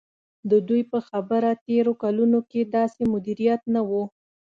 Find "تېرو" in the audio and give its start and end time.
1.67-1.93